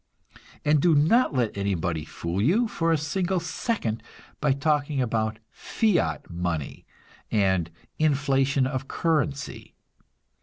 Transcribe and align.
And 0.65 0.81
do 0.81 0.95
not 0.95 1.35
let 1.35 1.55
anybody 1.55 2.05
fool 2.05 2.41
you 2.41 2.67
for 2.67 2.91
a 2.91 2.97
single 2.97 3.39
second 3.39 4.01
by 4.39 4.51
talking 4.51 4.99
about 4.99 5.37
"fiat 5.51 6.27
money" 6.27 6.87
and 7.29 7.69
"inflation 7.99 8.65
of 8.65 8.81
the 8.81 8.87
currency." 8.87 9.75